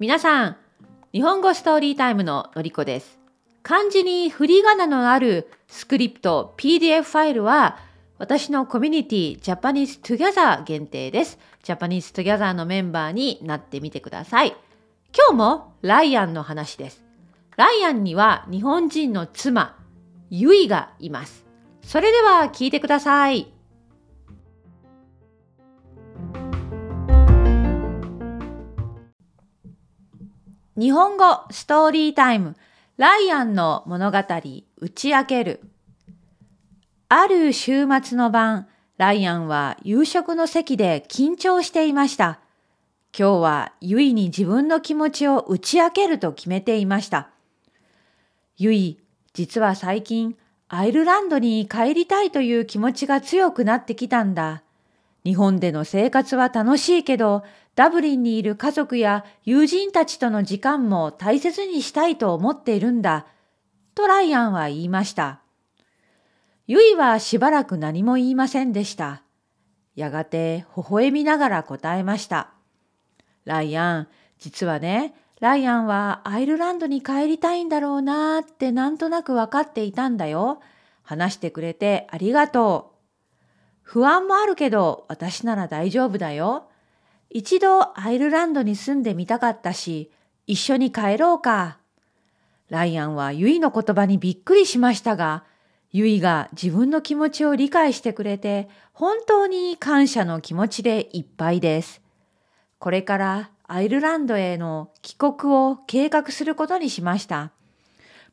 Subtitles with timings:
[0.00, 0.56] 皆さん、
[1.12, 3.18] 日本語ストーリータイムののりこです。
[3.62, 7.78] 漢字に振り仮名のあるスクリプト PDF ファイルは
[8.18, 11.38] 私のコミュニティ Japanese Together 限定です。
[11.62, 14.48] Japanese Together のメンバーになってみてください。
[15.16, 17.02] 今日もライアンの話です。
[17.56, 19.78] ライアンには日本人の妻、
[20.28, 21.46] ユイがいます。
[21.82, 23.53] それでは聞いてください。
[30.76, 32.56] 日本語ストーリータイム
[32.96, 35.60] ライアンの物語打ち明ける。
[37.08, 38.66] ある週末の晩
[38.96, 42.40] ライアンは夕食の席で緊張していました。
[43.16, 47.30] 今日はユイに自分の気持ちを打ち明けると決めていました。
[48.56, 48.98] ユイ
[49.32, 50.36] 実は最近
[50.66, 54.63] アイルランドに帰りたいという気持ちが強くなってきたんだ。
[55.24, 63.26] 日本での生活は楽しいけどダブリンにいる家族や友人たちとの時間も大切にしたいと思っているんだ。
[63.94, 65.40] とライアンは言いました。
[66.66, 69.22] ユイはしばらく何も言いませんでした。
[69.96, 72.50] やがて微笑みながら答えました。
[73.44, 74.08] ライアン、
[74.38, 80.60] 実はね、ライアンはアイルランドに帰りたいんだろうなーってなんとなく分かっていたんだよ。
[81.02, 82.93] 話してくれてありがとう。
[83.84, 86.68] 不安もあるけど私なら大丈夫だよ。
[87.30, 90.10] 一度アイルランドに住んでみたかったし、
[90.46, 91.78] 一緒に帰ろうか。
[92.70, 95.44] ライアンはユイの言葉にびっくりしましたが、
[95.92, 102.00] ユイが自分の気持ちを理解してくれて、本当に感謝の気持ちでいっぱいです。
[102.78, 107.52] これからアイルランドへの帰国を計画することにしました。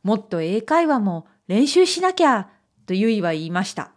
[0.02, 2.50] もっと英会話も練習しなきゃ、
[2.86, 3.92] とユイは言いました。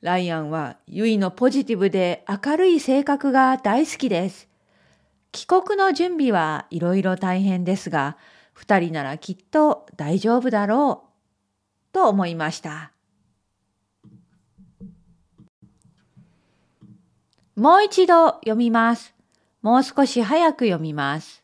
[0.00, 4.48] ライアンはユイのポジティブで明るい性格が大好きです。
[5.32, 8.16] 帰国の準備はいろいろ大変ですが、
[8.52, 12.92] 二人ならきっと大丈夫だろう、と思いました。
[17.56, 19.14] もう一度読みます。
[19.62, 21.42] もう少し早く読みます。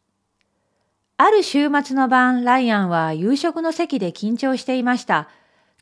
[1.16, 5.28] ある週末の晩、ライアンは夕食の席で緊張していました。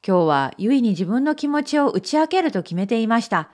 [0.04, 3.50] 今日はゆいに自分の気持ちを打ち明けると決めていました。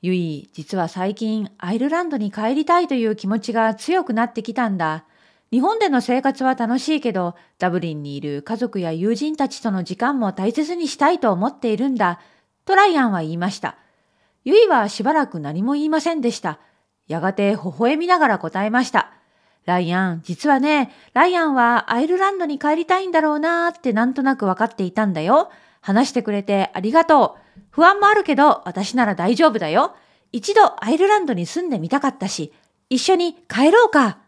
[0.00, 5.04] ゆい、実は最近アイルランドに帰りたいという気持ちが強くなってきたんだ。
[5.50, 12.20] 日本での生活は楽しいけど、ダブリンにいる家族や友人たちとの時間も大切にしたいと思っているんだ。
[12.64, 13.76] とライアンは言いました。
[14.44, 16.58] ゆいはしばらく何も言いませんでした。
[17.06, 19.12] やがて微笑みながら答えました。
[19.66, 25.50] ライアン、実はね、ライアンはアイルランドに帰りたいんだろうなーってなんとなく分かっていたんだよ。
[25.86, 27.60] 話してくれてありがとう。
[27.70, 29.94] 不安もあるけど、私なら大丈夫だよ。
[30.32, 32.52] 一度アイルランドに住んでみたかったし、
[32.90, 34.18] 一緒に帰ろうか。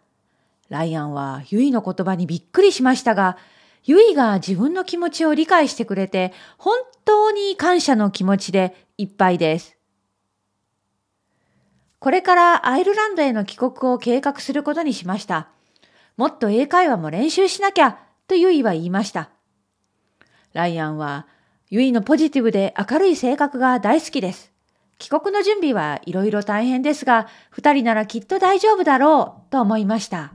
[0.69, 3.37] ライアンはユイの言葉にびっくりしましたが、
[3.83, 9.77] ユイが自分の気持ちを理解してくれて、本当に感謝の気持ちでいっぱいです。
[11.99, 15.49] これからアイルランドへの帰国を計画することにしました。
[16.17, 17.99] もっと英会話も練習しなきゃ、
[18.29, 19.31] とユイは言いました。
[20.53, 21.27] ライアンは
[21.71, 24.51] ゆいのポジティブで明るい性格が大好きです。
[24.97, 30.33] 帰国の準備はいろいろ大変ですが、二人ならきっと大丈夫だろうと思いました。